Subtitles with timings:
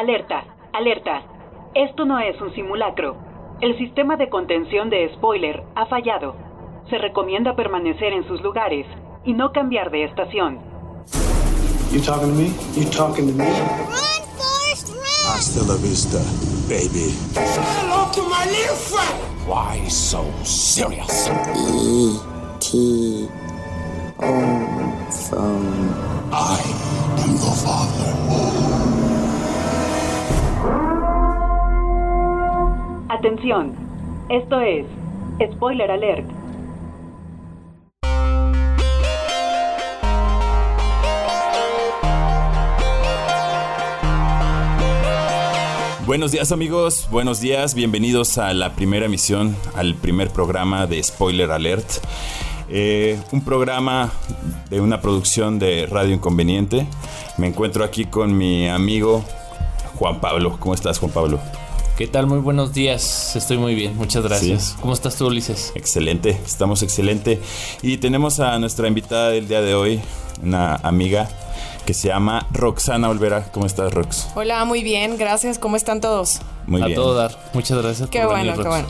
[0.00, 1.22] Alerta, alerta.
[1.74, 3.18] Esto no es un simulacro.
[3.60, 6.36] El sistema de contención de spoiler ha fallado.
[6.88, 8.86] Se recomienda permanecer en sus lugares
[9.26, 10.58] y no cambiar de estación.
[11.92, 12.50] You talking to me?
[12.74, 13.44] You talking to me?
[13.44, 15.34] Run, Forrest, run!
[15.34, 16.16] Hasta la vista,
[16.66, 17.12] baby.
[17.34, 19.18] Hello to my little friend!
[19.46, 21.28] Why so serious?
[21.28, 23.28] E.T.
[24.16, 25.90] Home from
[26.32, 26.58] I
[27.18, 28.69] am the father.
[33.20, 33.74] Atención.
[34.30, 34.86] Esto es
[35.52, 36.24] Spoiler Alert.
[46.06, 51.50] Buenos días amigos, buenos días, bienvenidos a la primera emisión, al primer programa de Spoiler
[51.50, 51.86] Alert.
[52.70, 54.10] Eh, un programa
[54.70, 56.86] de una producción de Radio Inconveniente.
[57.36, 59.22] Me encuentro aquí con mi amigo
[59.96, 60.56] Juan Pablo.
[60.58, 61.38] ¿Cómo estás Juan Pablo?
[62.00, 62.26] ¿Qué tal?
[62.26, 63.36] Muy buenos días.
[63.36, 64.68] Estoy muy bien, muchas gracias.
[64.68, 64.76] Sí.
[64.80, 65.70] ¿Cómo estás tú, Ulises?
[65.74, 67.38] Excelente, estamos excelente.
[67.82, 70.00] Y tenemos a nuestra invitada del día de hoy,
[70.42, 71.28] una amiga
[71.84, 73.52] que se llama Roxana Olvera.
[73.52, 74.28] ¿Cómo estás, Rox?
[74.34, 75.58] Hola, muy bien, gracias.
[75.58, 76.40] ¿Cómo están todos?
[76.66, 76.96] Muy a bien.
[76.96, 77.38] todo dar.
[77.52, 78.88] Muchas gracias Qué por bueno, venir, qué bueno.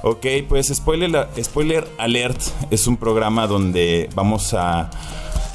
[0.00, 4.88] Ok, pues spoiler, spoiler Alert es un programa donde vamos a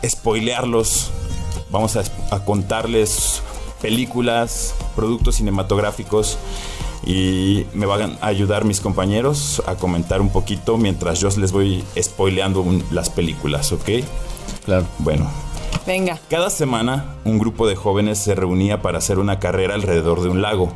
[0.08, 1.09] spoilearlos,
[1.72, 3.42] vamos a, a contarles
[3.81, 6.38] películas, productos cinematográficos
[7.06, 11.83] y me van a ayudar mis compañeros a comentar un poquito mientras yo les voy
[12.02, 13.89] spoileando un- las películas, ¿ok?
[14.66, 14.86] Claro.
[15.00, 15.30] Bueno,
[15.86, 16.20] Venga.
[16.30, 20.42] cada semana un grupo de jóvenes se reunía para hacer una carrera alrededor de un
[20.42, 20.73] lago.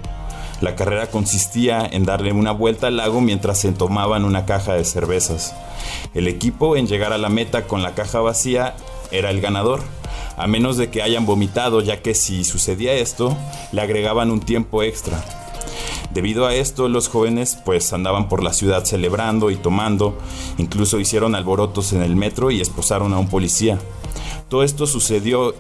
[0.62, 4.86] La carrera consistía en darle una vuelta al lago mientras se tomaban una caja de
[4.86, 5.56] cervezas.
[6.14, 8.76] El equipo en llegar a la meta con la caja vacía
[9.12, 9.82] era el ganador,
[10.38, 13.38] a menos de que hayan vomitado, ya que si sucedía esto,
[13.72, 15.24] le agregaban un tiempo extra.
[16.14, 20.18] Debido a esto, los jóvenes pues andaban por la ciudad celebrando y tomando,
[20.58, 23.80] incluso hicieron alborotos en el metro y esposaron a un policía.
[24.50, 25.56] Todo esto sucedió,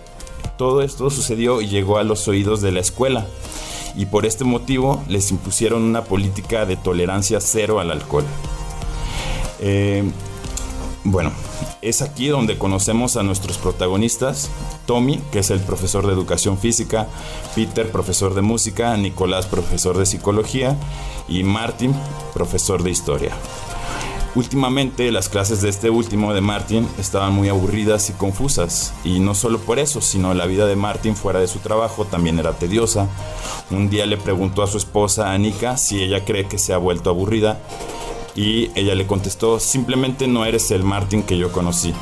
[0.57, 3.25] todo esto sucedió y llegó a los oídos de la escuela.
[3.95, 8.25] Y por este motivo les impusieron una política de tolerancia cero al alcohol.
[9.59, 10.03] Eh,
[11.03, 11.31] bueno,
[11.81, 14.49] es aquí donde conocemos a nuestros protagonistas.
[14.85, 17.07] Tommy, que es el profesor de educación física,
[17.55, 20.77] Peter, profesor de música, Nicolás, profesor de psicología
[21.27, 21.93] y Martin,
[22.33, 23.31] profesor de historia.
[24.33, 29.35] Últimamente las clases de este último de Martin estaban muy aburridas y confusas, y no
[29.35, 33.09] solo por eso, sino la vida de Martin fuera de su trabajo también era tediosa.
[33.71, 37.09] Un día le preguntó a su esposa Anika si ella cree que se ha vuelto
[37.09, 37.59] aburrida,
[38.35, 41.93] y ella le contestó, simplemente no eres el Martin que yo conocí.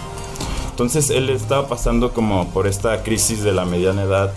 [0.71, 4.31] Entonces él estaba pasando como por esta crisis de la mediana edad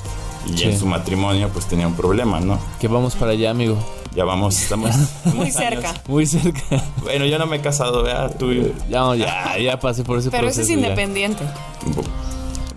[0.47, 0.65] y Sí.
[0.65, 2.59] en su matrimonio pues tenía un problema, ¿no?
[2.81, 3.77] Que vamos para allá, amigo.
[4.15, 4.91] Ya vamos, estamos
[5.35, 5.91] Muy cerca.
[5.91, 6.03] años.
[6.09, 6.61] Muy cerca.
[7.03, 8.35] Bueno, yo no me he casado, ¿verdad?
[8.39, 8.53] Tú...
[8.91, 10.63] Ya, no, ya, ya pasé por ese Pero ese proceso.
[10.63, 10.75] es ya.
[10.75, 11.45] independiente.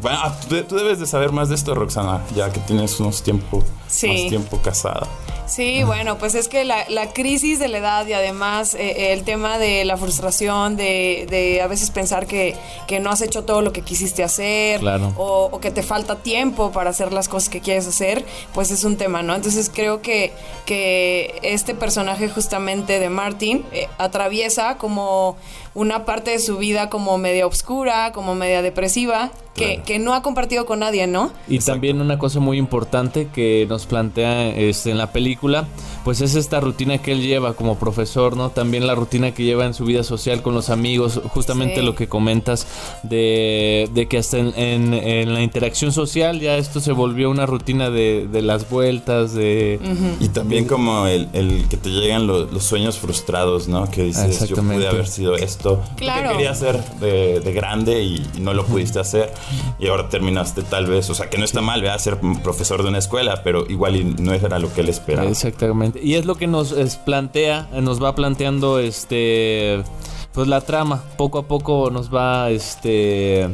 [0.01, 3.23] Bueno, ah, tú, tú debes de saber más de esto, Roxana, ya que tienes unos
[3.23, 4.07] tiempo, Sí.
[4.07, 5.07] más tiempo casada.
[5.47, 9.23] Sí, bueno, pues es que la, la crisis de la edad y además eh, el
[9.23, 12.55] tema de la frustración, de, de a veces pensar que,
[12.87, 15.13] que no has hecho todo lo que quisiste hacer Claro.
[15.17, 18.25] o, o que te falta tiempo para hacer las cosas que quieres hacer,
[18.55, 19.35] pues es un tema, ¿no?
[19.35, 20.33] Entonces creo que,
[20.65, 25.37] que este personaje justamente de Martin eh, atraviesa como
[25.75, 29.83] una parte de su vida como media oscura, como media depresiva, que, Claro.
[29.85, 31.31] que no ha compartido con nadie, ¿no?
[31.47, 35.67] Y también una cosa muy importante que nos plantea este, en la película,
[36.05, 38.49] pues es esta rutina que él lleva como profesor, ¿no?
[38.49, 41.85] También la rutina que lleva en su vida social con los amigos, justamente Sí.
[41.85, 42.67] lo que comentas
[43.03, 47.45] de, de que hasta en, en- en la interacción social ya esto se volvió una
[47.45, 49.79] rutina de, de las vueltas, de...
[50.19, 53.89] Y también como el, el que te llegan lo- los sueños frustrados, ¿no?
[53.89, 55.81] Que dices, yo pude haber sido esto.
[55.97, 56.29] Claro.
[56.29, 59.33] Que quería hacer de, de grande y, y no lo pudiste hacer.
[59.79, 61.99] Y ahora terminaste tal vez, o sea, que no está mal, ¿verdad?
[61.99, 65.29] Ser profesor de una escuela, pero igual y no era lo que él esperaba.
[65.29, 65.99] Exactamente.
[66.01, 69.83] Y es lo que nos es, plantea, nos va planteando este
[70.33, 71.03] pues la trama.
[71.17, 73.47] Poco a poco nos va este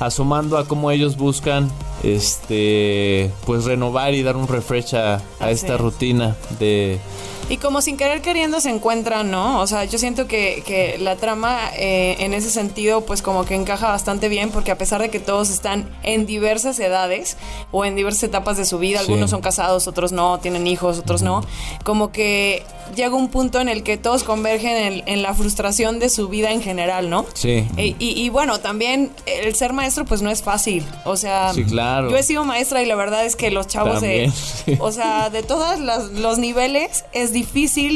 [0.00, 1.70] asomando a cómo ellos buscan
[2.02, 5.80] este pues renovar y dar un refresh a, esta es.
[5.80, 7.00] rutina de
[7.48, 9.60] Y como sin querer queriendo se encuentran, ¿no?
[9.60, 13.54] O sea, yo siento que, que la trama eh, en ese sentido pues como que
[13.54, 17.36] encaja bastante bien porque a pesar de que todos están en diversas edades
[17.72, 19.06] o en diversas etapas de su vida, Sí.
[19.06, 21.42] algunos son casados, otros no, tienen hijos, otros no,
[21.84, 22.62] como que
[22.94, 26.50] llega un punto en el que todos convergen en, en la frustración de su vida
[26.52, 27.24] en general, ¿no?
[27.34, 27.66] Sí.
[27.76, 30.84] E- Y, y bueno, también el ser maestro pues no es fácil.
[31.04, 32.10] O sea, Sí, claro.
[32.10, 34.30] yo he sido maestra y la verdad es que los chavos de...
[34.66, 34.76] sí.
[34.80, 35.78] O sea, de todos
[36.12, 37.37] los niveles es difícil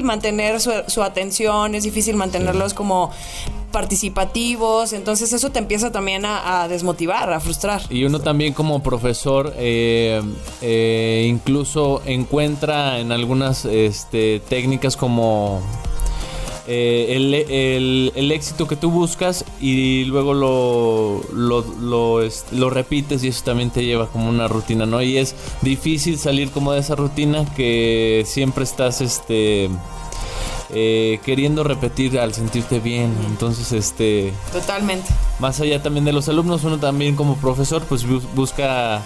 [0.03, 3.11] mantener su, su atención, es difícil mantenerlos como
[3.73, 7.83] participativos, entonces eso te empieza también a, a desmotivar, a frustrar.
[7.91, 10.23] Y uno también como profesor eh,
[10.61, 15.61] eh, incluso encuentra en algunas este, técnicas como
[16.75, 22.21] eh, el, el- el éxito que tú buscas y luego lo, lo, lo,
[22.53, 25.03] lo repites y eso también te lleva como una rutina, ¿no?
[25.03, 29.69] Y es difícil salir como de esa rutina que siempre estás este
[30.71, 33.13] eh, queriendo repetir al sentirte bien.
[33.27, 35.09] Entonces, este Totalmente.
[35.41, 39.03] más allá también de los alumnos, uno también como profesor, pues bus- busca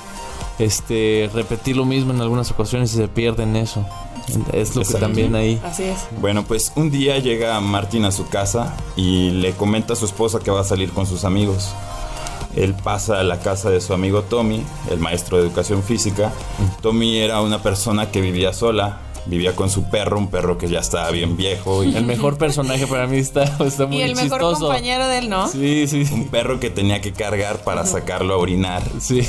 [0.61, 3.85] este repetir lo mismo en algunas ocasiones y se pierde en eso.
[4.53, 5.61] Es lo que también ahí.
[5.65, 6.07] Así es.
[6.21, 10.41] Bueno, pues un día llega Martin a su casa y le comenta a su esposa
[10.41, 11.73] que va a salir con sus amigos.
[12.57, 16.33] Él pasa a la casa de su amigo Tommy, el maestro de educación física.
[16.81, 20.81] Tommy era una persona que vivía sola, vivía con su perro, un perro que ya
[20.81, 24.41] estaba bien viejo y El mejor personaje para mí está, está muy Y el mejor
[24.41, 24.67] chistoso.
[24.67, 25.49] compañero de él, ¿no?
[25.49, 26.15] Sí, sí, sí.
[26.15, 28.83] un perro que tenía que cargar para sacarlo a orinar.
[29.01, 29.21] Sí.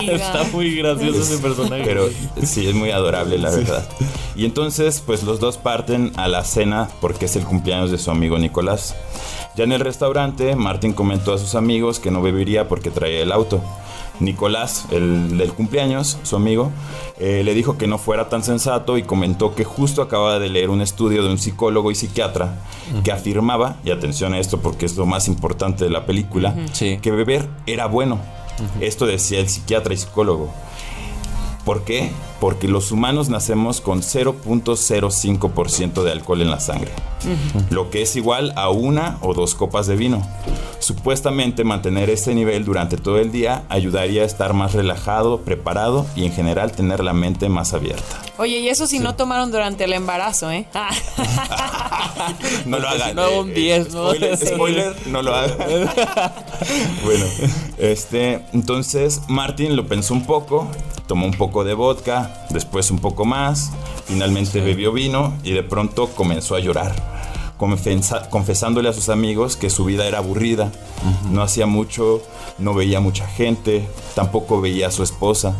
[0.00, 0.12] Vida.
[0.12, 1.82] Está muy gracioso ese personaje.
[1.84, 2.08] Pero
[2.42, 3.88] sí, es muy adorable, la verdad.
[4.36, 8.10] Y entonces, pues los dos parten a la cena porque es el cumpleaños de su
[8.10, 8.94] amigo Nicolás.
[9.56, 13.32] Ya en el restaurante, Martin comentó a sus amigos que no bebería porque traía el
[13.32, 13.60] auto.
[14.20, 16.70] Nicolás, el del cumpleaños, su amigo,
[17.18, 20.70] eh, le dijo que no fuera tan sensato y comentó que justo acababa de leer
[20.70, 22.54] un estudio de un psicólogo y psiquiatra
[23.04, 26.98] que afirmaba, y atención a esto porque es lo más importante de la película, Sí.
[27.00, 28.18] que beber era bueno.
[28.80, 30.50] Esto decía el psiquiatra y psicólogo.
[31.64, 32.10] ¿Por qué?
[32.40, 36.90] Porque los humanos nacemos con 0.05% de alcohol en la sangre,
[37.68, 40.26] lo que es igual a una o dos copas de vino.
[40.78, 46.24] Supuestamente mantener este nivel durante todo el día ayudaría a estar más relajado, preparado y
[46.24, 48.29] en general tener la mente más abierta.
[48.40, 50.66] Oye, y eso si no tomaron durante el embarazo, ¿eh?
[50.72, 50.88] Ah.
[52.66, 53.16] No lo Porque si hagan.
[53.16, 54.08] no, un 10, ¿no?
[54.10, 54.46] Spoiler, Sí.
[54.46, 55.56] spoiler, no lo hagan.
[57.04, 57.24] bueno,
[57.78, 60.70] este, entonces Martin lo pensó un poco,
[61.06, 63.70] tomó un poco de vodka, después un poco más,
[64.06, 67.19] finalmente bebió vino y de pronto comenzó a llorar.
[67.60, 70.72] Confesa- confesándole a sus amigos que su vida era aburrida,
[71.30, 72.22] no hacía mucho,
[72.58, 75.54] no veía mucha gente, tampoco veía a su esposa.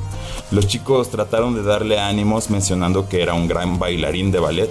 [0.50, 4.70] Los chicos trataron de darle ánimos mencionando que era un gran bailarín de ballet.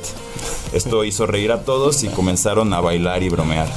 [0.74, 3.68] Esto hizo reír a todos y comenzaron a bailar y bromear.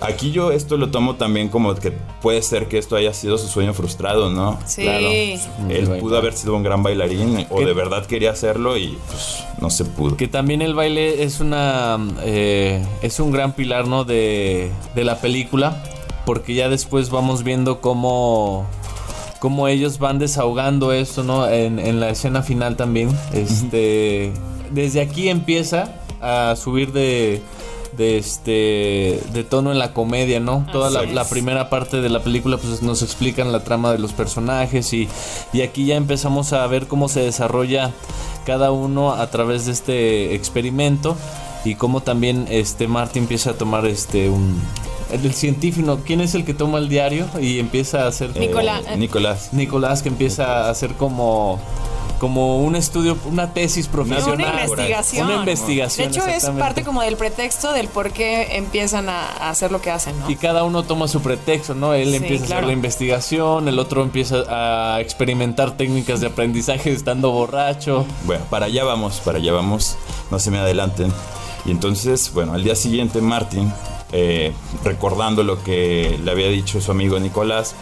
[0.00, 3.48] Aquí yo esto lo tomo también como que puede ser que esto haya sido su
[3.48, 4.58] sueño frustrado, ¿no?
[4.66, 4.86] Sí.
[5.68, 7.64] Él pudo haber sido un gran bailarín o ¿Qué?
[7.66, 10.16] de verdad quería hacerlo y pues no se pudo.
[10.16, 12.61] Que también el baile es una eh,
[13.02, 14.04] es un gran pilar, ¿no?
[14.04, 15.82] De, de la película.
[16.24, 18.66] Porque ya después vamos viendo cómo,
[19.40, 21.48] cómo ellos van desahogando esto, ¿no?
[21.48, 23.10] En, en la escena final también.
[23.32, 24.32] Este.
[24.70, 27.42] Desde aquí empieza a subir de.
[27.96, 29.20] De este.
[29.32, 30.64] de tono en la comedia, ¿no?
[30.72, 34.12] Toda la, la primera parte de la película, pues nos explican la trama de los
[34.12, 34.92] personajes.
[34.92, 35.08] Y,
[35.52, 37.90] y aquí ya empezamos a ver cómo se desarrolla
[38.46, 41.16] cada uno a través de este experimento
[41.64, 44.60] y cómo también este Marty empieza a tomar este un
[45.12, 48.82] el científico, ¿quién es el que toma el diario y empieza a hacer Eh, Nicolás.
[48.96, 49.48] Nicolás.
[49.52, 51.60] Nicolás que empieza a hacer como
[52.18, 55.26] como un estudio, una tesis profesional, Una investigación.
[55.26, 56.08] Una De investigación.
[56.08, 60.16] hecho, es parte como del pretexto del por qué empiezan a hacer lo que hacen,
[60.20, 60.30] ¿no?
[60.30, 61.94] Y cada uno toma su pretexto, ¿no?
[61.94, 66.92] Él Sí, empieza a hacer la investigación, el otro empieza a experimentar técnicas de aprendizaje
[66.92, 68.06] estando borracho.
[68.24, 69.96] Bueno, para allá vamos, para allá vamos,
[70.30, 71.12] no se me adelanten.
[71.64, 73.72] Y entonces, bueno, al día siguiente Martin,
[74.12, 74.52] eh,
[74.84, 77.74] recordando lo que le había dicho su amigo Nicolás,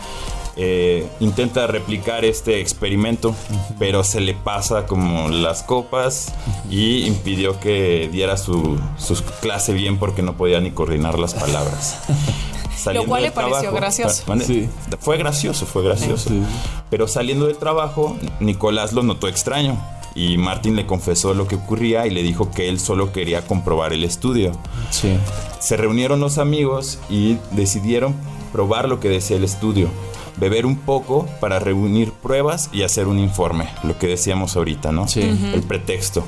[0.56, 3.34] eh, intenta replicar este experimento,
[3.78, 6.34] pero se le pasa como las copas
[6.68, 11.98] y impidió que diera su, su clase bien porque no podía ni coordinar las palabras.
[12.76, 14.22] Saliendo cual del le pareció gracioso.
[14.26, 14.44] ¿Mande?
[14.44, 14.68] Sí.
[15.00, 16.30] Fue gracioso, fue gracioso.
[16.30, 16.42] Sí.
[16.88, 19.78] Pero saliendo del trabajo, Nicolás lo notó extraño
[20.14, 23.92] y Martin le confesó lo que ocurría y le dijo que él solo quería comprobar
[23.92, 24.52] el estudio.
[24.90, 25.16] Sí.
[25.60, 28.14] Se reunieron los amigos y decidieron
[28.52, 29.88] probar lo que decía el estudio,
[30.36, 35.08] beber un poco para reunir pruebas y hacer un informe, lo que decíamos ahorita, ¿no?
[35.08, 35.20] Sí.
[35.20, 36.24] El pretexto.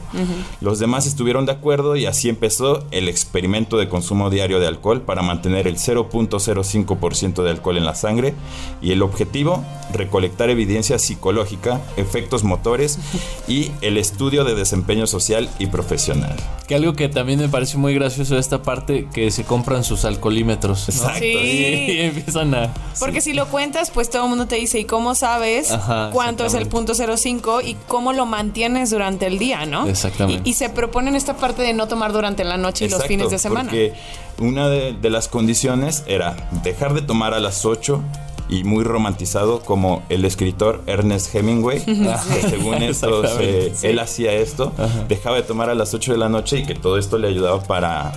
[0.60, 5.02] Los demás estuvieron de acuerdo y así empezó el experimento de consumo diario de alcohol
[5.02, 8.34] para mantener el 0.05% de alcohol en la sangre
[8.80, 12.98] y el objetivo, recolectar evidencia psicológica, efectos motores
[13.46, 16.36] y el estudio de desempeño social y profesional.
[16.66, 20.04] Que algo que también me parece muy gracioso de esta parte, que se compran sus
[20.04, 20.88] alcoholímetros.
[20.88, 20.94] ¿no?
[20.94, 21.18] Exacto.
[21.20, 21.26] Sí.
[21.26, 22.72] Y, y empiezan a...
[22.98, 25.81] Porque si lo cuentas, pues todo el mundo te dice, ¿y cómo sabes Ajá,
[26.12, 27.22] cuánto es el punto exactamente.
[27.22, 29.86] 05 y cómo lo mantienes durante el día, ¿no?
[29.86, 30.42] Exactamente.
[30.48, 33.30] Y, y se proponen esta parte de no tomar durante la noche y los fines
[33.30, 33.70] de semana.
[33.70, 33.94] Porque
[34.38, 38.00] una de, de las condiciones era dejar de tomar a las 8
[38.48, 43.28] y muy romantizado como el escritor Ernest Hemingway, que según esto se-
[43.66, 43.90] Exactamente.
[43.90, 44.72] él hacía esto,
[45.08, 47.62] dejaba de tomar a las 8 de la noche y que todo esto le ayudaba
[47.62, 48.12] para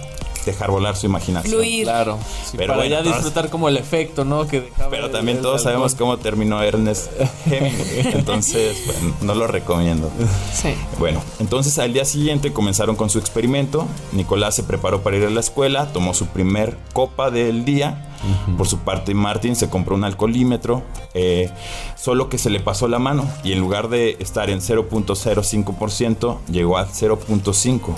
[0.45, 1.53] dejar volar su imaginación.
[1.53, 1.83] Fluir.
[1.83, 2.17] Claro.
[2.45, 4.47] Sí, Pero para bueno, ya todos- disfrutar como el efecto, ¿no?
[4.47, 7.07] Que Pero el- también el todos sabemos cómo terminó Ernest
[7.45, 10.09] Hemingway, entonces bueno, no lo recomiendo.
[10.53, 10.73] Sí.
[10.99, 13.87] Bueno, entonces al día siguiente comenzaron con su experimento.
[14.11, 18.11] Nicolás se preparó para ir a la escuela, tomó su primer copa del día.
[18.57, 21.49] Por su parte, Martin se compró un alcoholímetro, eh,
[21.95, 26.77] solo que se le pasó la mano y en lugar de estar en 0.05%, llegó
[26.77, 27.95] a 0.5%.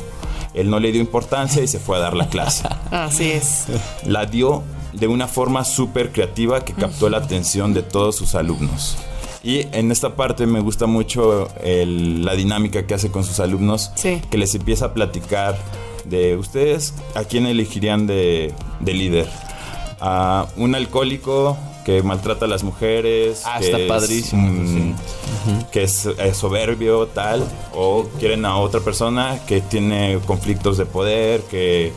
[0.53, 2.67] Él no le dio importancia y se fue a dar la clase.
[2.91, 3.65] Así es.
[4.05, 8.97] La dio de una forma súper creativa que captó la atención de todos sus alumnos.
[9.43, 13.91] Y en esta parte me gusta mucho el- la dinámica que hace con sus alumnos,
[13.95, 14.19] Sí.
[14.31, 15.57] que les empieza a platicar
[16.05, 19.29] de ustedes a quién elegirían de, de líder.
[19.99, 24.95] A un alcohólico que maltrata a las mujeres, Ah, que está es, padrísimo, mm,
[25.71, 27.43] que es, eh, soberbio, tal,
[27.75, 31.93] o quieren a otra persona que tiene conflictos de poder, que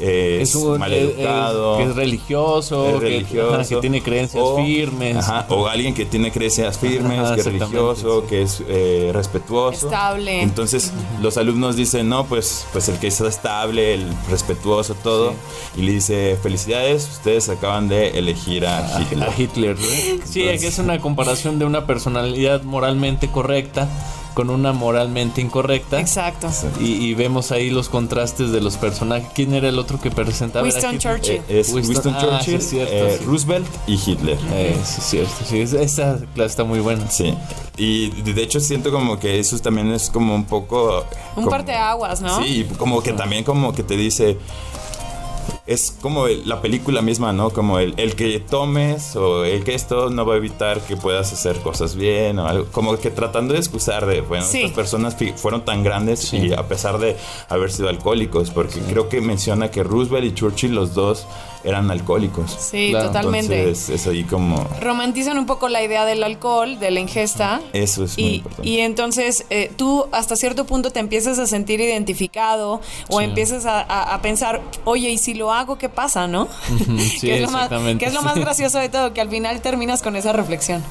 [0.00, 4.00] eh, es, un- maleducado, eh, eh, que es religioso, es que- religioso, ajá, que, tiene
[4.00, 5.16] creencias o- firmes.
[5.16, 8.26] ajá, o alguien que tiene creencias firmes, Ajá, que es religioso, sí.
[8.28, 9.86] que es eh, respetuoso.
[9.86, 10.40] Estable.
[10.42, 15.32] Entonces los alumnos dicen, no, pues, pues el que es estable, el respetuoso, todo.
[15.76, 19.28] Y le dice, felicidades, ustedes acaban de elegir a Hitler.
[19.28, 19.76] a Hitler.
[19.76, 19.86] ¿no?
[20.24, 23.88] Sí, que es una comparación de una personalidad moralmente correcta
[24.34, 26.00] con una moralmente incorrecta.
[26.00, 26.48] Exacto.
[26.80, 29.28] Y, y vemos ahí los contrastes de los personajes.
[29.34, 30.64] ¿Quién era el otro que presentaba?
[30.64, 31.14] Winston Hitler.
[31.16, 31.42] Churchill.
[31.48, 33.24] Eh, es Winston, ah, Churchill, sí, es cierto, eh, sí.
[33.24, 34.38] Roosevelt y Hitler.
[34.52, 35.34] Eh, sí, es cierto.
[35.44, 37.10] Sí, es- esta clase está muy buena.
[37.10, 37.34] Sí,
[37.76, 41.04] y de hecho siento como que eso también es como un poco...
[41.34, 42.40] Un como- parteaguas, ¿no?
[42.42, 44.38] Sí, como que también como que te dice...
[45.68, 47.50] Es como el- la película misma, ¿no?
[47.50, 51.30] Como el, el que tomes o el que esto no va a evitar que puedas
[51.32, 52.66] hacer cosas bien o algo.
[52.72, 54.62] Como que tratando de excusar de, bueno, Sí.
[54.62, 57.16] estas personas fueron tan grandes y a pesar de
[57.50, 61.26] haber sido alcohólicos, porque creo que menciona que Roosevelt y Churchill los dos
[61.64, 62.50] eran alcohólicos.
[62.52, 63.08] Sí, Claro.
[63.08, 63.58] totalmente.
[63.60, 64.66] Entonces es ahí como...
[64.80, 67.60] Romantizan un poco la idea del alcohol, de la ingesta.
[67.74, 68.68] Eso es muy Y, importante.
[68.70, 73.24] y entonces eh, tú hasta cierto punto te empiezas a sentir identificado o Sí.
[73.24, 76.48] empiezas a, a- a pensar, oye, ¿y si lo hago, qué pasa, no?
[76.98, 79.60] sí, que, es lo más, que es lo más gracioso de todo, que al final
[79.60, 80.82] terminas con esa reflexión.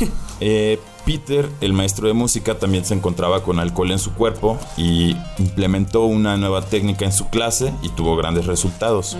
[0.38, 5.16] Eh, Peter, el maestro de música, también se encontraba con alcohol en su cuerpo y
[5.38, 9.16] implementó una nueva técnica en su clase y tuvo grandes resultados.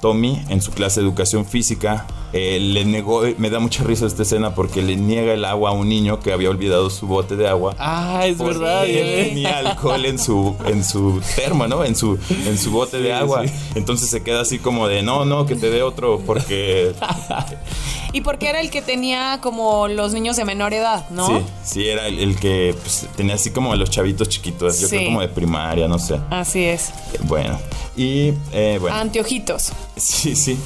[0.00, 4.22] Tommy, en su clase de educación física, eh, le negó, me da mucha risa esta
[4.22, 7.48] escena porque le niega el agua a un niño que había olvidado su bote de
[7.48, 7.74] agua.
[7.78, 8.84] Ah, es verdad.
[8.86, 11.84] él tenía alcohol en su, en su termo, ¿no?
[11.84, 13.46] En su, en su bote de agua.
[13.46, 13.52] sí.
[13.74, 16.92] Entonces se queda así como de, no, no, que te dé otro, porque
[18.12, 21.26] Y porque era el que tenía como los niños de menor edad, ¿no?
[21.26, 24.96] Sí, sí, era el, el que pues, tenía así como los chavitos chiquitos, yo Sí.
[24.96, 26.18] creo como de primaria, no sé.
[26.30, 26.92] Así es.
[27.24, 27.58] Bueno,
[27.96, 29.72] y eh, bueno, Anteojitos.
[29.96, 30.58] sí, sí,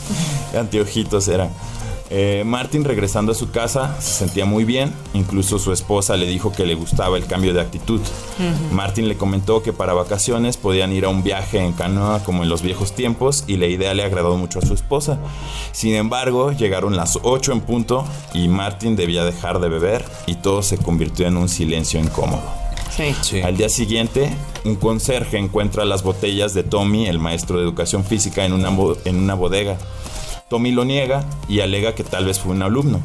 [0.56, 1.50] anteojitos era.
[2.12, 6.50] Eh, Martin regresando a su casa se sentía muy bien, incluso su esposa le dijo
[6.52, 8.00] que le gustaba el cambio de actitud.
[8.72, 12.48] Martin le comentó que para vacaciones podían ir a un viaje en canoa como en
[12.48, 15.18] los viejos tiempos y la idea le agradó mucho a su esposa.
[15.70, 20.62] Sin embargo, llegaron las 8 en punto y Martin debía dejar de beber y todo
[20.64, 22.42] se convirtió en un silencio incómodo.
[22.90, 23.14] Sí.
[23.22, 23.40] Sí.
[23.40, 24.32] Al día siguiente,
[24.64, 28.96] un conserje encuentra las botellas de Tommy, el maestro de educación física, en una, bo-
[29.04, 29.78] en una bodega.
[30.50, 33.00] Tommy lo niega y alega que tal vez fue un alumno.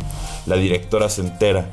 [0.47, 1.69] La directora se entera.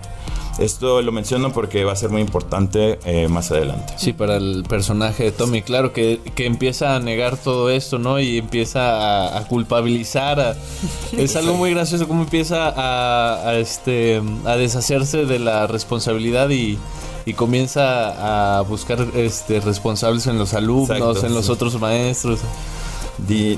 [0.58, 3.94] Esto lo menciono porque va a ser muy importante eh, más adelante.
[3.96, 8.20] Sí, para el personaje de Tommy, claro, que, que empieza a negar todo esto, ¿no?
[8.20, 10.38] Y empieza a, a culpabilizar.
[10.40, 10.54] a-
[11.16, 16.78] es algo muy gracioso cómo empieza a, a, este, a deshacerse de la responsabilidad y,
[17.24, 21.52] y comienza a buscar este, responsables en los alumnos, Exacto, en los sí.
[21.52, 22.40] otros maestros.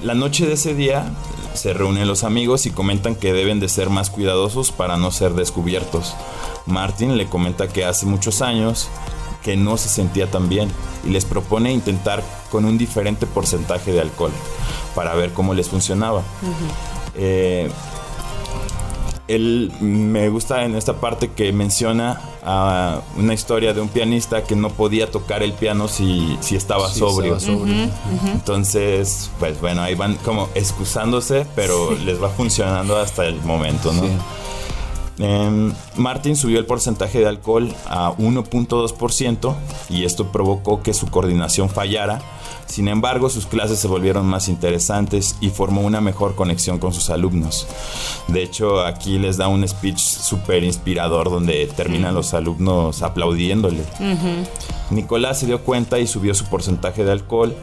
[0.05, 1.07] La noche de ese día,
[1.55, 5.35] Se reúnen los amigos y comentan que deben de ser más cuidadosos para no ser
[5.35, 6.15] descubiertos.
[6.67, 8.89] Martin le comenta que hace muchos años
[9.43, 10.71] que no se sentía tan bien
[11.05, 14.33] y les propone intentar con un diferente porcentaje de alcohol
[14.95, 16.23] para ver cómo les funcionaba.
[17.15, 17.71] Eh,
[19.29, 24.55] él me gusta en esta parte que menciona a una historia de un pianista que
[24.55, 27.37] no podía tocar el piano si, si estaba Sí, sobrio.
[27.37, 27.89] estaba sobrio.
[28.33, 34.03] Entonces, pues bueno, ahí van como excusándose, pero les va funcionando hasta el momento, ¿no?
[34.03, 34.09] Sí.
[35.19, 39.55] Em, Martin subió el porcentaje de alcohol a 1.2%
[39.89, 42.21] y esto provocó que su coordinación fallara.
[42.75, 47.09] Sin embargo, sus clases se volvieron más interesantes y formó una mejor conexión con sus
[47.09, 47.69] alumnos.
[48.27, 53.85] De hecho, aquí les da un speech súper inspirador donde terminan los alumnos aplaudiéndole.
[54.91, 57.55] Nicolás se dio cuenta y subió su porcentaje de alcohol.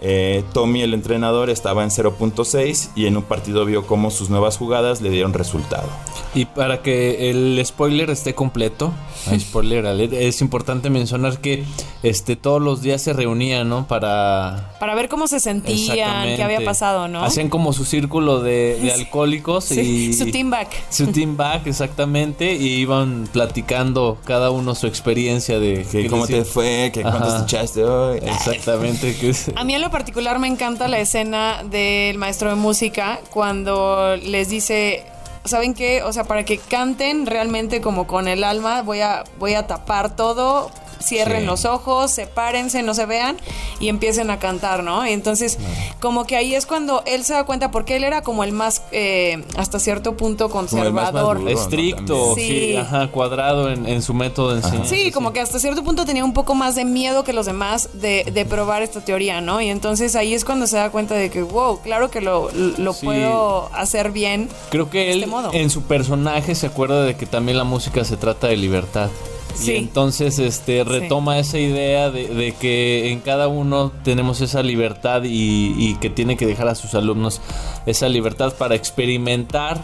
[0.00, 4.56] Eh, Tommy, el entrenador, estaba en 0.6 y en un partido vio cómo sus nuevas
[4.56, 5.88] jugadas le dieron resultado.
[6.32, 8.92] Y para que el spoiler esté completo,
[9.40, 11.64] spoiler alert, es importante mencionar que
[12.02, 13.88] este todos los días se reunían, ¿no?
[13.88, 17.24] Para Para ver cómo se sentían, qué había pasado, ¿no?
[17.24, 20.68] Hacían como su círculo de, de alcohólicos Sí, y su team back.
[20.90, 26.26] su team back exactamente y iban platicando cada uno su experiencia de Que qué ¿Cómo
[26.26, 26.90] te fue?
[26.94, 28.18] ¿Qué cuántos echaste hoy?
[28.22, 29.16] Exactamente.
[29.16, 33.18] que es- A mí en lo particular me encanta la escena del maestro de música
[33.30, 35.04] cuando les dice,
[35.44, 36.02] ¿saben qué?
[36.04, 40.14] O sea, para que canten realmente como con el alma, voy a, voy a tapar
[40.14, 40.70] todo.
[41.00, 41.46] Cierren Sí.
[41.46, 43.36] los ojos, sepárense, no se vean
[43.80, 45.06] y empiecen a cantar, ¿no?
[45.06, 45.58] Y entonces,
[46.00, 48.82] como que ahí es cuando él se da cuenta, porque él era como el más,
[48.92, 51.38] eh, hasta cierto punto, conservador.
[51.38, 51.48] maduro.
[51.48, 52.76] estricto, sí, Sí.
[52.76, 54.88] ajá, cuadrado en, en su método de enseñanza.
[54.94, 57.88] Sí, como que hasta cierto punto tenía un poco más de miedo que los demás
[57.94, 59.60] de, de probar esta teoría, ¿no?
[59.60, 62.92] Y entonces ahí es cuando se da cuenta de que, wow, claro que lo, lo
[62.92, 63.06] Sí.
[63.06, 64.48] puedo hacer bien.
[64.70, 65.50] Creo que de él este modo.
[65.52, 69.08] en su personaje se acuerda de que también la música se trata de libertad.
[69.54, 69.72] Sí.
[69.72, 75.24] Y entonces este retoma esa idea de, de que en cada uno tenemos esa libertad
[75.24, 77.40] y, y que tiene que dejar a sus alumnos
[77.86, 79.82] esa libertad para experimentar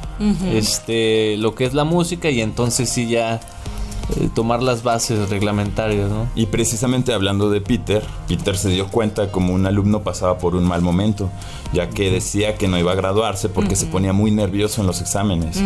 [0.53, 3.41] este lo que es la música y entonces sí ya
[4.17, 6.27] eh, tomar las bases reglamentarias, ¿no?
[6.35, 10.65] Y precisamente hablando de Peter, Peter se dio cuenta como un alumno pasaba por un
[10.65, 11.31] mal momento,
[11.73, 15.01] ya que decía que no iba a graduarse porque se ponía muy nervioso en los
[15.01, 15.61] exámenes.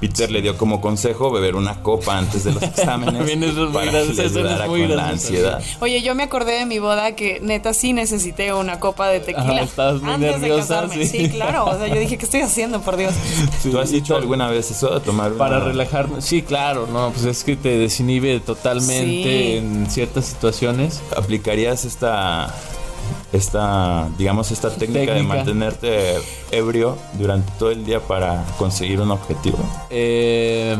[0.00, 3.70] Peter le dio como consejo beber una copa antes de los exámenes También eso es
[3.70, 5.62] muy para le eso es muy con la ansiedad.
[5.80, 9.42] Oye, yo me acordé de mi boda que neta sí necesité una copa de tequila
[9.54, 11.06] Ajá, estabas muy antes nerviosa, de casarme.
[11.06, 11.18] sí.
[11.26, 11.30] Sí.
[11.30, 11.64] claro.
[11.66, 13.14] O sea, yo dije, ¿qué estoy haciendo, por Dios?
[13.62, 17.24] ¿Tú has hecho alguna vez eso de tomar una- Para relajarme, sí, claro, no, pues
[17.24, 19.56] es que te desinhibe totalmente Sí.
[19.58, 21.00] en ciertas situaciones.
[21.16, 22.54] ¿Aplicarías esta,
[23.32, 26.14] esta, digamos, esta técnica, de mantenerte
[26.50, 29.58] ebrio durante todo el día para conseguir un objetivo?
[29.90, 30.76] Eh,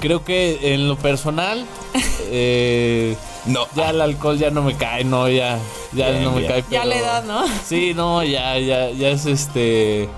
[0.00, 1.64] creo que en lo personal,
[2.30, 3.66] eh, No.
[3.74, 5.58] ya el alcohol ya no me cae, no, ya,
[5.92, 6.52] ya Bien, no me bien.
[6.52, 6.60] cae.
[6.70, 7.44] Ya pero- la edad, ¿no?
[7.66, 10.08] Sí, no, ya, ya, ya es este.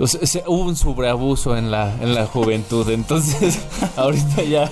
[0.00, 3.58] O sea, se- hubo un sobreabuso en la, en la juventud, entonces
[3.96, 4.70] ahorita ya.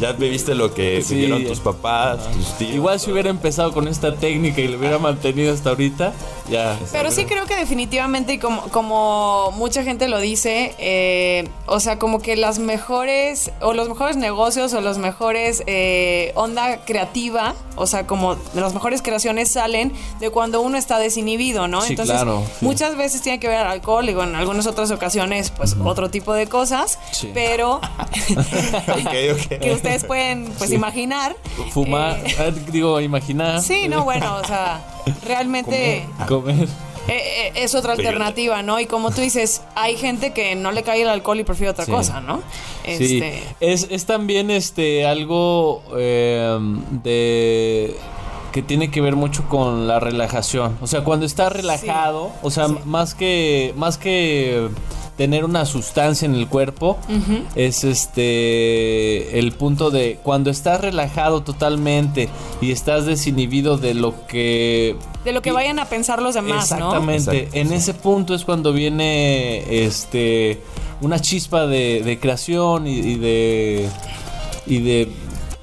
[0.00, 1.14] Ya viviste lo que Sí.
[1.14, 2.74] vivieron tus papás, tus tíos.
[2.74, 6.12] Igual si hubiera empezado con esta técnica y lo hubiera mantenido hasta ahorita,
[6.50, 6.78] ya.
[6.92, 11.98] Pero sí creo que definitivamente, y como, como mucha gente lo dice, eh, o sea,
[11.98, 17.86] como que las mejores, o los mejores negocios, o los mejores eh, onda creativa, o
[17.86, 21.80] sea, como las mejores creaciones salen de cuando uno está desinhibido, ¿no?
[21.82, 22.64] Sí, Entonces, claro, sí.
[22.64, 26.32] muchas veces tiene que ver el alcohol, y en algunas otras ocasiones, pues otro tipo
[26.32, 27.30] de cosas, Sí.
[27.34, 27.80] pero
[29.10, 31.34] que ustedes pueden, pues, imaginar.
[31.70, 33.60] Fumar, Eh, eh, digo, imaginar.
[33.60, 34.80] sí, no, bueno, o sea,
[35.26, 36.06] realmente...
[36.28, 36.68] Comer.
[37.06, 37.12] Eh,
[37.48, 38.80] eh, es otra alternativa, ¿no?
[38.80, 41.84] Y como tú dices, hay gente que no le cae el alcohol y prefiere otra
[41.84, 41.90] Sí.
[41.90, 42.38] cosa, ¿no?
[42.86, 46.56] Sí, Este, es, es también este algo eh,
[47.02, 47.94] de
[48.54, 50.78] que tiene que ver mucho con la relajación.
[50.80, 52.74] O sea, cuando estás relajado, o sea, Sí.
[52.84, 54.68] más que más que
[55.16, 56.96] tener una sustancia en el cuerpo,
[57.56, 62.28] es este el punto de cuando estás relajado totalmente
[62.60, 66.94] y estás desinhibido de lo que de lo que vayan a pensar los demás, ¿no?
[66.94, 67.48] Exactamente.
[67.60, 67.74] En sí.
[67.74, 70.62] ese punto es cuando viene este
[71.00, 73.88] una chispa de, de creación y, y de
[74.66, 75.08] y de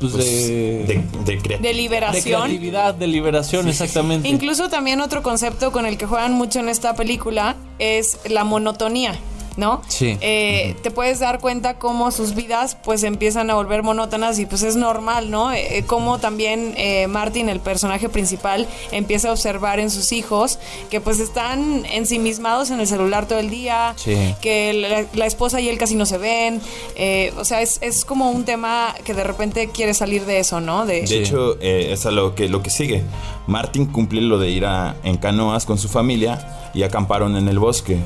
[0.02, 1.38] pues, Pues, de, de, de.
[1.42, 2.42] De de liberación.
[2.44, 4.28] creatividad, de liberación, exactamente.
[4.28, 9.18] Incluso también otro concepto con el que juegan mucho en esta película es la monotonía.
[9.58, 9.82] ¿No?
[9.88, 10.18] Sí.
[10.22, 14.64] Eh, Te puedes dar cuenta cómo sus vidas pues empiezan a volver monótonas y pues
[14.64, 15.52] es normal, ¿no?
[15.52, 20.60] Eh, cómo también eh, Martin, el personaje principal, empieza a observar en sus hijos
[20.90, 24.36] que pues están ensimismados en el celular todo el día, Sí.
[24.42, 26.62] que la, la esposa y él casi no se ven,
[26.96, 30.60] eh, o sea, es, es como un tema que de repente quiere salir de eso,
[30.62, 30.86] ¿no?
[30.86, 33.04] De, De hecho, eh, es a lo que, lo que sigue.
[33.52, 37.60] Martin cumple lo de ir a- en canoas con su familia y acamparon en el
[37.60, 37.98] bosque.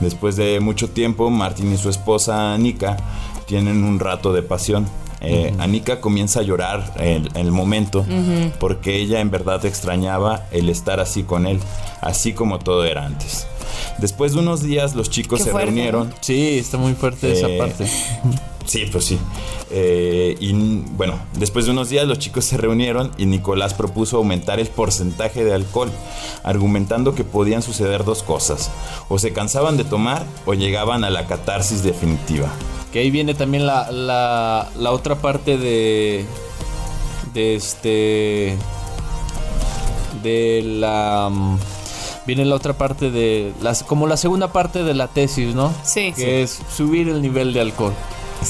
[0.00, 2.96] Después de mucho tiempo, Martin y su esposa Anika
[3.46, 4.86] tienen un rato de pasión.
[5.20, 8.04] Eh, Anika comienza a llorar en el momento
[8.60, 11.58] porque ella en verdad extrañaba el estar así con él,
[12.00, 13.46] así como todo era antes.
[13.98, 17.48] Después de unos días los chicos Qué se fuerte, reunieron Sí, está muy fuerte esa
[17.48, 17.84] Eh, parte.
[18.68, 19.18] Sí, pues sí.
[19.70, 24.60] Eh, y bueno, después de unos días los chicos se reunieron y Nicolás propuso aumentar
[24.60, 25.90] el porcentaje de alcohol,
[26.44, 28.70] argumentando que podían suceder dos cosas.
[29.08, 32.50] O se cansaban de tomar o llegaban a la catarsis definitiva.
[32.92, 36.26] Que ahí viene también la, la, la otra parte de.
[37.32, 38.56] De este.
[40.22, 41.30] De la.
[41.30, 41.58] mm,
[42.26, 43.52] Viene la otra parte de.
[43.62, 45.72] Las, como la segunda parte de la tesis, ¿no?
[45.84, 46.12] Sí.
[46.14, 47.94] Que es subir el nivel de alcohol.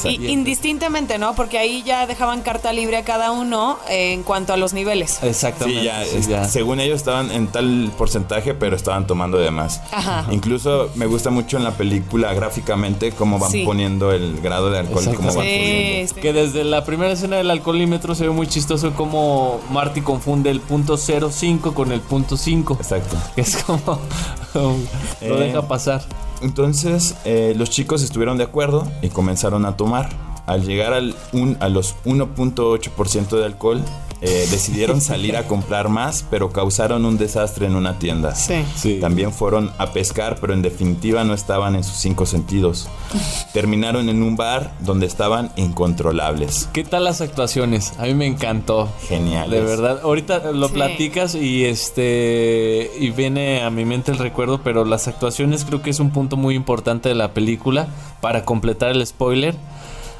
[0.04, 1.34] Y indistintamente, ¿no?
[1.34, 5.18] Porque ahí ya dejaban carta libre a cada uno eh, en cuanto a los niveles.
[5.22, 5.80] Exactamente.
[5.80, 6.44] Sí, ya, sí, es- ya.
[6.48, 9.80] según ellos estaban en tal porcentaje, pero estaban tomando de más.
[9.92, 10.26] Ajá.
[10.30, 13.64] Incluso me gusta mucho en la película gráficamente cómo van Sí.
[13.64, 15.44] poniendo el grado de alcohol y cómo van.
[15.46, 20.60] Que desde la primera escena del alcoholímetro se ve muy chistoso como Marty confunde el
[20.60, 22.74] punto 05 con el punto 5.
[22.80, 23.16] Exacto.
[23.34, 23.98] Que es como.
[24.54, 24.74] lo
[25.20, 26.02] Eh, deja pasar.
[26.42, 30.08] Entonces eh, los chicos estuvieron de acuerdo y comenzaron a tomar.
[30.46, 33.82] Al llegar al un- a los 1.8% de alcohol,
[34.20, 38.34] eh, decidieron salir a comprar más, pero causaron un desastre en una tienda.
[38.34, 38.64] Sí.
[38.74, 38.98] Sí.
[39.00, 42.88] También fueron a pescar, pero en definitiva no estaban en sus cinco sentidos.
[43.52, 46.68] Terminaron en un bar donde estaban incontrolables.
[46.72, 47.92] ¿Qué tal las actuaciones?
[47.98, 48.88] A mí me encantó.
[49.08, 49.50] Geniales.
[49.50, 50.74] De verdad, ahorita lo Sí.
[50.74, 55.90] platicas y este y viene a mi mente el recuerdo, pero las actuaciones creo que
[55.90, 57.88] es un punto muy importante de la película
[58.20, 59.54] para completar el spoiler.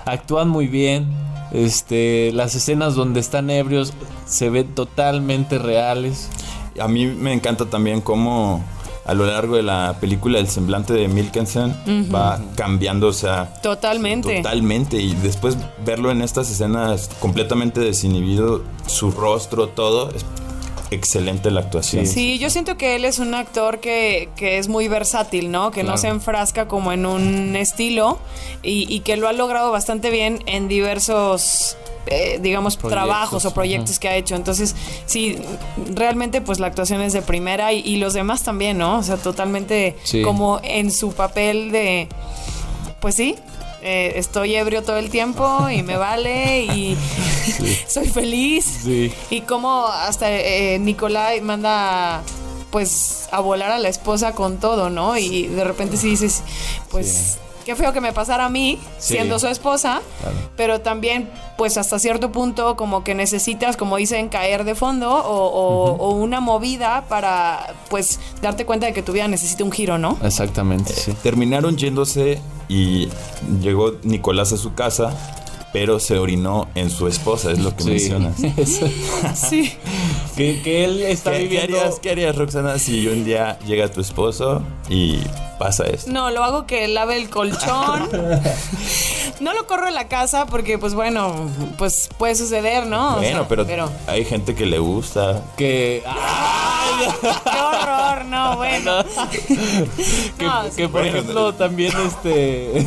[0.04, 1.06] Actúan muy bien.
[1.52, 3.92] Este, las escenas donde están ebrios
[4.26, 6.28] se ven totalmente reales.
[6.80, 8.62] A mí me encanta también cómo
[9.08, 11.74] a lo largo de la película el semblante de Milkensen
[12.14, 14.36] va cambiando, o sea, Totalmente.
[14.36, 14.98] Totalmente.
[14.98, 20.26] Y después verlo en estas escenas completamente desinhibido, su rostro, todo, es
[20.90, 22.06] excelente la actuación.
[22.06, 25.70] Sí, yo siento que él es un actor que, que es muy versátil, ¿no?
[25.70, 28.18] Que no se enfrasca como en un estilo
[28.62, 31.76] y, y que lo ha logrado bastante bien en diversos...
[32.06, 34.74] eh, digamos Proyectos, trabajos o proyectos que ha hecho entonces
[35.04, 35.36] sí
[35.94, 39.18] realmente pues la actuación es de primera y, y los demás también no o sea
[39.18, 40.22] totalmente Sí.
[40.22, 42.08] como en su papel de
[43.00, 43.34] pues sí
[43.88, 46.96] eh, estoy ebrio todo el tiempo y me vale y
[47.88, 49.12] soy feliz Sí.
[49.30, 52.22] y como hasta eh, Nicolai manda
[52.70, 55.16] pues a volar a la esposa con todo, ¿no?
[55.16, 56.42] Y de repente sí dices,
[56.90, 59.14] pues qué feo que me pasara a mí Sí.
[59.14, 60.36] siendo su esposa, Claro.
[60.56, 65.46] pero también pues hasta cierto punto como que necesitas, como dicen, caer de fondo o,
[65.46, 69.96] o- o una movida para pues darte cuenta de que tu vida necesita un giro,
[69.98, 70.18] ¿no?
[70.22, 71.12] Exactamente, sí.
[71.22, 72.38] Terminaron yéndose
[72.68, 73.08] y
[73.60, 75.12] llegó Nicolás a su casa,
[75.72, 77.90] pero se orinó en su esposa, es lo que Sí.
[77.90, 78.36] mencionas.
[79.34, 79.72] Sí.
[80.36, 81.78] que, que él está ¿Qué, qué viviendo.
[81.80, 85.18] harías, qué harías, Roxana, si un día llega tu esposo y
[85.58, 86.10] pasa esto?
[86.10, 88.08] No, lo hago que lave el colchón.
[89.40, 91.32] No lo corro en la casa porque, pues bueno,
[91.76, 93.10] pues puede suceder, ¿no?
[93.12, 95.44] O bueno, sea, pero, hay gente que le gusta.
[95.56, 96.02] Que.
[97.44, 99.04] Qué horror, no, bueno.
[100.38, 100.88] que, No, que, sí.
[100.88, 102.86] por ejemplo también este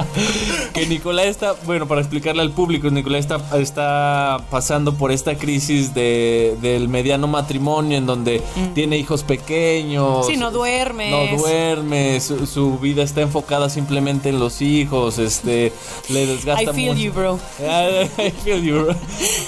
[0.74, 5.94] que Nicolás está bueno para explicarle al público Nicolás está, está pasando por esta crisis
[5.94, 8.42] de, del mediano matrimonio en donde
[8.74, 11.10] tiene hijos pequeños Sí, no duermes.
[11.10, 15.72] no duerme su, su vida está enfocada simplemente en los hijos este
[16.08, 17.00] le desgasta I feel mucho.
[17.02, 17.38] you, bro.
[17.60, 18.94] I feel you, bro.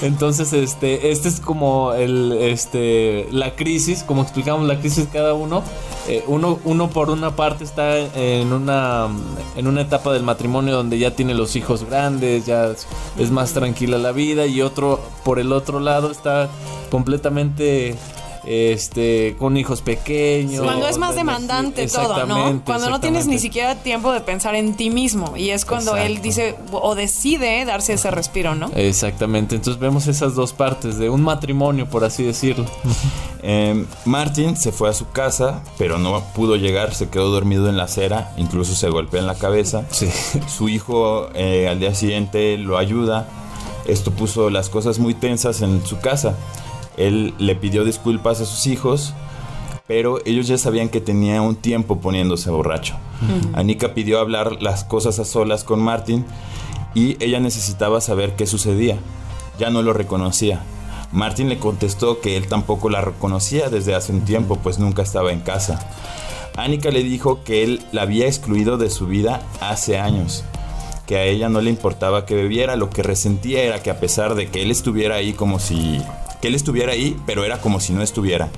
[0.01, 3.68] Entonces, este, este es como el, este, la crisis,
[4.05, 5.63] como explicamos la crisis cada uno.
[6.07, 9.07] Eh, uno, uno por una parte está en una,
[9.55, 12.73] en una etapa del matrimonio donde ya tiene los hijos grandes, ya
[13.17, 16.49] es más tranquila la vida y otro por el otro lado está
[16.89, 17.95] completamente
[18.45, 20.63] este, con hijos pequeños.
[20.63, 22.61] Cuando es más demandante todo, ¿no?
[22.65, 25.35] Cuando no tienes ni siquiera tiempo de pensar en ti mismo.
[25.35, 28.71] Y es cuando él dice o decide darse ese respiro, ¿no?
[28.75, 32.65] Exactamente, entonces vemos esas dos partes de un matrimonio, por así decirlo.
[33.41, 37.77] Eh, Martin se fue a su casa, pero no pudo llegar, se quedó dormido en
[37.77, 39.85] la acera, incluso se golpea en la cabeza.
[39.91, 40.09] Sí.
[40.49, 43.27] Su hijo eh, al día siguiente lo ayuda.
[43.87, 46.35] Esto puso las cosas muy tensas en su casa.
[46.99, 49.13] Él le pidió disculpas a sus hijos,
[49.87, 52.95] pero ellos ya sabían que tenía un tiempo poniéndose borracho.
[53.53, 56.25] Anika pidió hablar las cosas a solas con Martin
[56.93, 58.97] y ella necesitaba saber qué sucedía.
[59.57, 60.61] Ya no lo reconocía.
[61.11, 65.31] Martin le contestó que él tampoco la reconocía desde hace un tiempo, pues nunca estaba
[65.31, 65.79] en casa.
[66.55, 70.43] Anika le dijo que él la había excluido de su vida hace años,
[71.07, 74.35] que a ella no le importaba que bebiera, lo que resentía era que a pesar
[74.35, 76.01] de que él estuviera ahí como si...
[76.41, 78.49] que él estuviera ahí, pero era como si no estuviera.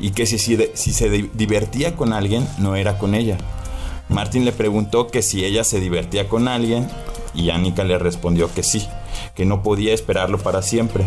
[0.00, 3.38] Y que si, si, si se di- divertía con alguien, no era con ella.
[4.08, 6.88] Martin le preguntó que si ella se divertía con alguien
[7.34, 8.86] y Anika le respondió que sí,
[9.34, 11.06] que no podía esperarlo para siempre.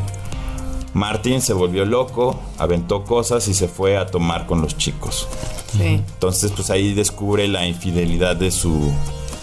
[0.94, 5.28] Martin se volvió loco, aventó cosas y se fue a tomar con los chicos.
[5.74, 5.84] Sí.
[5.84, 8.92] Entonces, pues ahí descubre la infidelidad de su,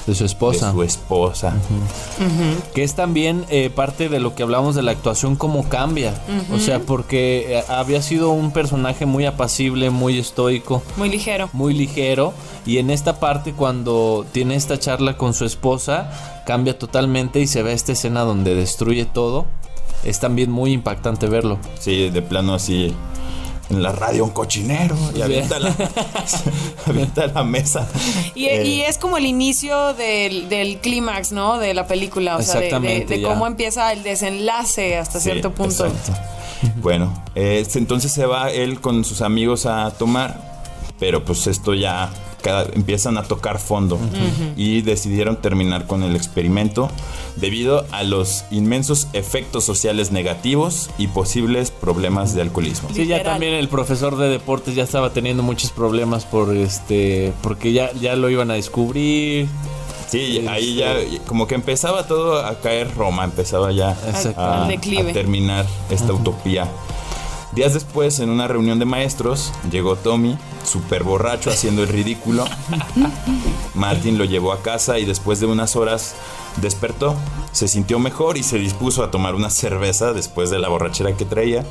[0.07, 0.73] De su de esposa.
[0.73, 1.55] su esposa.
[2.75, 6.15] Que es también eh, parte de lo que hablamos de la actuación, cómo cambia.
[6.53, 11.49] O sea, porque eh, había sido un personaje muy apacible, muy estoico, Muy ligero.
[11.53, 12.33] muy ligero.
[12.67, 17.63] Y en esta parte, cuando tiene esta charla con su esposa, cambia totalmente y se
[17.63, 19.47] ve esta escena donde destruye todo.
[20.05, 21.59] Es también muy impactante verlo.
[21.79, 22.95] Sí, de plano así.
[23.71, 25.75] En la radio un cochinero y avienta la,
[26.87, 27.89] avienta la mesa.
[28.35, 31.59] Y, Eh, y es como el inicio del, del clímax, ¿no?
[31.59, 32.37] De la película.
[32.37, 35.87] O sea, de- cómo empieza el desenlace hasta Sí, cierto punto.
[35.87, 36.13] exacto.
[36.77, 40.54] Bueno, eh, entonces se va él con sus amigos a tomar,
[41.05, 42.09] pero pues esto ya
[42.41, 43.99] cada- empiezan a tocar fondo
[44.57, 46.89] y decidieron terminar con el experimento
[47.37, 52.89] debido a los inmensos efectos sociales negativos y posibles problemas de alcoholismo.
[52.95, 57.75] Sí, ya también el profesor de deportes ya estaba teniendo muchos problemas por este porque
[57.75, 59.47] ya, ya lo iban a descubrir.
[60.09, 60.95] Sí, ahí ya
[61.27, 64.41] como que empezaba todo a caer Roma, empezaba ya Exacto.
[64.41, 66.67] a, a terminar esta utopía.
[67.55, 72.45] Días después, en una reunión de maestros, llegó Tommy, súper borracho, haciendo el ridículo.
[73.75, 76.17] Martin lo llevó a casa y después de unas horas
[76.57, 77.15] despertó,
[77.53, 81.25] se sintió mejor y se dispuso a tomar una cerveza después de la borrachera que
[81.25, 81.65] traía.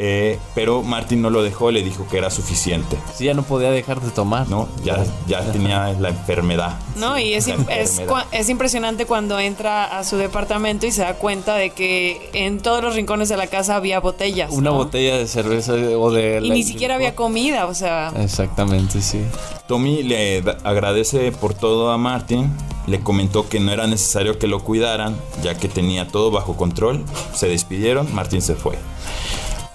[0.00, 2.96] Eh, pero Martin no lo dejó, le dijo que era suficiente.
[3.14, 4.48] Sí, ya no podía dejar de tomar.
[4.48, 4.68] ¿no?
[4.84, 6.78] Ya, ya tenía la enfermedad.
[6.96, 7.18] ¿No?
[7.18, 11.70] Y es, es, es impresionante cuando entra a su departamento y se da cuenta de
[11.70, 14.52] que en todos los rincones de la casa había botellas.
[14.52, 14.76] Una ¿no?
[14.76, 16.40] botella de cerveza o de...
[16.42, 18.12] Y ni siquiera había comida, o sea.
[18.16, 19.20] Exactamente, sí.
[19.66, 22.50] Tommy le agradece por todo a Martin,
[22.86, 27.04] le comentó que no era necesario que lo cuidaran, ya que tenía todo bajo control.
[27.34, 28.78] Se despidieron, Martin se fue.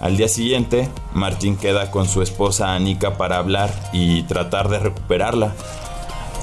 [0.00, 5.54] Al día siguiente, Martin queda con su esposa Anika para hablar y tratar de recuperarla.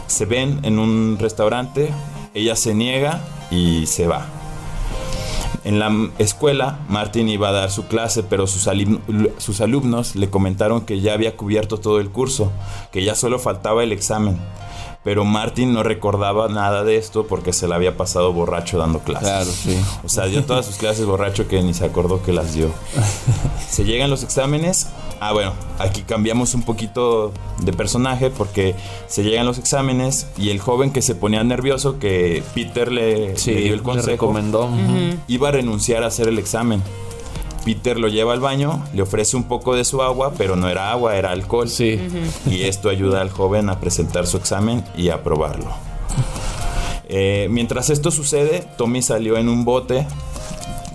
[0.07, 1.89] Se ven en un restaurante,
[2.33, 4.25] ella se niega y se va.
[5.63, 8.67] En la escuela, Martin iba a dar su clase, pero sus,
[9.37, 12.51] sus alumnos le comentaron que ya había cubierto todo el curso,
[12.91, 14.39] que ya solo faltaba el examen.
[15.03, 19.27] Pero Martin no recordaba nada de esto porque se la había pasado borracho dando clases.
[19.29, 19.75] Claro, sí.
[20.03, 22.69] O sea, dio todas sus clases borracho que ni se acordó que las dio.
[23.69, 24.87] Se llegan los exámenes.
[25.21, 28.75] Ah, bueno, aquí cambiamos un poquito de personaje porque
[29.07, 33.51] se llegan los exámenes y el joven que se ponía nervioso, que Peter le, Sí,
[33.53, 34.69] le dio el le consejo, recomendó.
[35.27, 36.81] iba a renunciar a hacer el examen.
[37.63, 40.91] Peter lo lleva al baño, le ofrece un poco de su agua, pero no era
[40.91, 41.69] agua, era alcohol.
[41.69, 41.99] Sí.
[42.49, 45.71] Y esto ayuda al joven a presentar su examen y a aprobarlo.
[47.09, 50.07] Eh, mientras esto sucede, Tommy salió en un bote.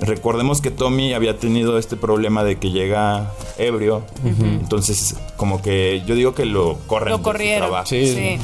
[0.01, 4.03] Recordemos que Tommy había tenido este problema de que llega ebrio.
[4.25, 7.11] Entonces, como que yo digo que lo corren.
[7.11, 7.69] Lo de su corrieron.
[7.69, 7.87] trabajo.
[7.89, 8.15] Sí.
[8.15, 8.39] Sí.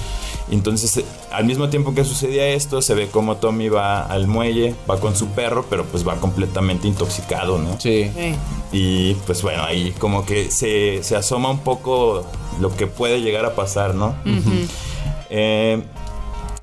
[0.55, 4.75] Entonces, eh, al mismo tiempo que sucedía esto, se ve como Tommy va al muelle,
[4.88, 7.81] va con su perro, pero pues va completamente intoxicado, ¿no?
[7.81, 8.11] Sí.
[8.15, 8.35] Sí.
[8.73, 12.25] Y pues bueno, ahí como que se, se asoma un poco
[12.61, 14.15] lo que puede llegar a pasar, ¿no?
[15.31, 15.83] Eh,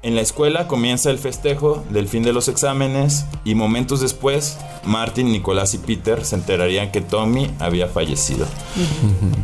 [0.01, 5.31] en la escuela comienza el festejo del fin de los exámenes y momentos después Martin,
[5.31, 8.45] Nicolás y Peter se enterarían que Tommy había fallecido.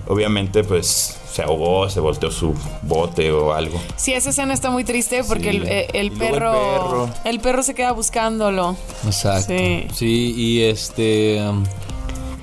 [0.08, 3.78] Obviamente pues se ahogó, se volteó su bote o algo.
[3.98, 5.62] Sí, esa escena está muy triste porque Sí.
[5.98, 8.78] el, perro, el perro se queda buscándolo.
[9.06, 9.48] Exacto.
[9.58, 9.88] Sí.
[9.94, 10.34] Sí.
[10.38, 11.42] y este.
[11.50, 11.66] um,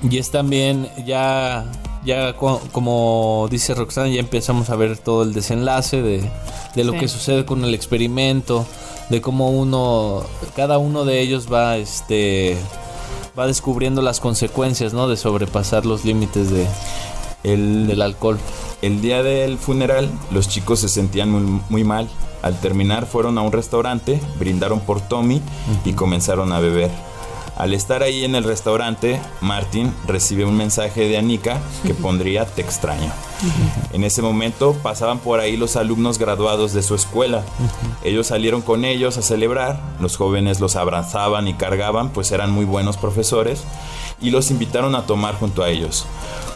[0.09, 1.65] y es también ya
[2.05, 6.29] ya co- como dice Roxana, ya empezamos a ver todo el desenlace de,
[6.75, 6.99] de lo Sí.
[6.99, 8.65] que sucede con el experimento,
[9.09, 10.21] de cómo uno,
[10.55, 12.57] cada uno de ellos va, este,
[13.39, 15.07] va descubriendo las consecuencias, ¿no?
[15.07, 16.67] De sobrepasar los límites de,
[17.43, 18.37] El, del alcohol.
[18.83, 22.09] El día del funeral, los chicos se sentían muy, muy mal.
[22.41, 25.41] Al terminar, fueron a un restaurante, brindaron por Tommy
[25.85, 26.91] y comenzaron a beber.
[27.55, 32.61] Al estar ahí en el restaurante, Martin recibe un mensaje de Anika que pondría te
[32.61, 33.09] extraño.
[33.93, 37.43] En ese momento pasaban por ahí los alumnos graduados de su escuela.
[38.03, 42.65] Ellos salieron con ellos a celebrar, los jóvenes los abrazaban y cargaban, pues eran muy
[42.65, 43.63] buenos profesores,
[44.23, 46.07] y los invitaron a tomar junto a ellos.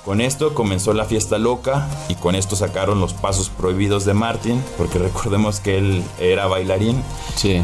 [0.05, 4.63] Con esto comenzó la fiesta loca y con esto sacaron los pasos prohibidos de Martin,
[4.77, 7.03] porque recordemos que él era bailarín.
[7.35, 7.61] Sí.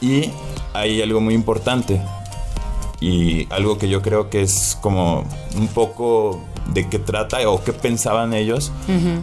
[0.00, 0.30] Y
[0.74, 2.00] hay algo muy importante
[3.00, 5.24] y algo que yo creo que es como
[5.56, 6.40] un poco
[6.72, 8.70] de qué trata o qué pensaban ellos.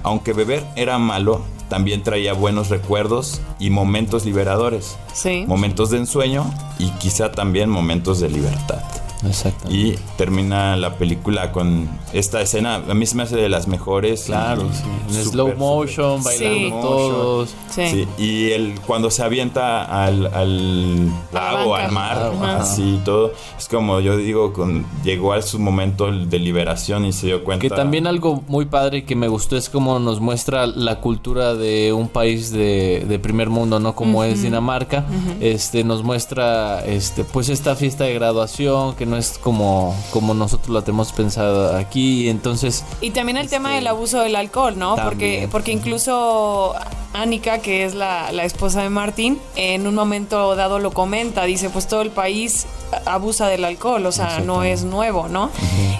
[0.03, 4.97] Aunque beber era malo, también traía buenos recuerdos y momentos liberadores.
[5.13, 5.45] Sí.
[5.47, 8.81] Momentos de ensueño y quizá también momentos de libertad.
[9.25, 9.69] Exacto.
[9.69, 14.23] Y termina la película con esta escena, a mí se me hace de las mejores.
[14.23, 15.19] Claro, y sí.
[15.19, 17.55] En slow motion, bailando todos.
[17.69, 17.87] Sí.
[17.89, 22.57] Sí, y el, cuando se avienta al, al lago, al mar, Ajá.
[22.57, 27.13] así y todo, es como yo digo, con, llegó a su momento de liberación y
[27.13, 27.61] se dio cuenta.
[27.61, 31.93] Que también algo muy padre que me gustó es como nos muestra la cultura de
[31.93, 33.95] un país de, de primer mundo, ¿no?
[33.95, 35.05] Como es Dinamarca.
[35.39, 40.69] Este nos muestra este pues esta fiesta de graduación que no es como, como nosotros
[40.69, 42.25] la tenemos pensado aquí.
[42.25, 44.95] Y entonces, Y también el tema del abuso del alcohol, ¿no?
[44.95, 45.49] Porque, También.
[45.49, 46.73] porque incluso
[47.13, 51.69] Annika, que es la, la esposa de Martín, en un momento dado lo comenta, dice,
[51.69, 52.67] pues todo el país
[53.05, 55.49] abusa del alcohol, o sea, no es nuevo, ¿no?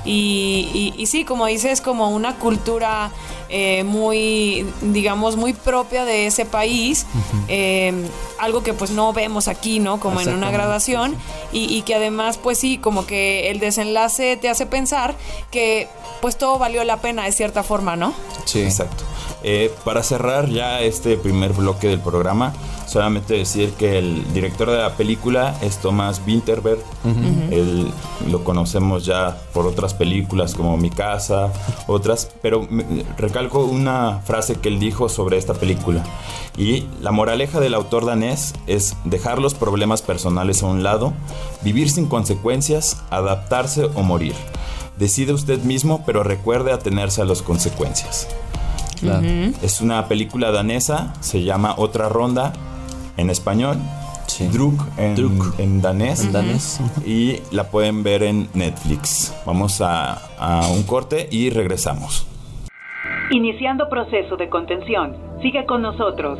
[0.05, 3.11] y, y, y sí, como dice, es como una cultura
[3.49, 7.05] eh, muy, digamos, muy propia de ese país,
[7.47, 7.93] eh,
[8.39, 9.99] algo que pues no vemos aquí, ¿no?
[9.99, 11.15] Como en una graduación
[11.51, 15.15] y, y que además, pues sí, como que el desenlace te hace pensar
[15.51, 15.87] que
[16.21, 18.13] pues todo valió la pena de cierta forma, ¿no?
[18.45, 18.61] sí.
[18.61, 19.03] Exacto.
[19.41, 22.53] Eh, para cerrar ya este primer bloque del programa,
[22.87, 26.79] solamente decir que el director de la película es Thomas Winterberg.
[27.49, 27.87] Él
[28.29, 31.53] lo conocemos ya por otras películas como Mi casa,
[31.87, 32.67] otras, pero
[33.17, 36.03] recalco una frase que él dijo sobre esta película.
[36.57, 41.13] Y la moraleja del autor danés es dejar los problemas personales a un lado,
[41.61, 44.33] vivir sin consecuencias, adaptarse o morir.
[44.97, 48.27] Decide usted mismo, pero recuerde atenerse a las consecuencias.
[48.99, 49.25] Claro.
[49.61, 52.53] Es una película danesa, se llama Otra Ronda
[53.17, 53.77] en español,
[54.27, 54.45] Sí.
[54.47, 55.59] Druk en, Druk.
[55.59, 56.79] en danés, En danés.
[57.03, 59.33] y la pueden ver en Netflix.
[59.45, 62.27] Vamos a, a un corte y regresamos.
[63.31, 65.15] Iniciando proceso de contención.
[65.41, 66.39] Sigue con nosotros.